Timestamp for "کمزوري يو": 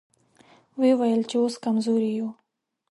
1.65-2.27